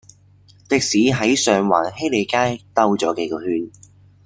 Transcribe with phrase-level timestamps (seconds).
[0.67, 3.69] 的士喺上環禧利街兜左幾個圈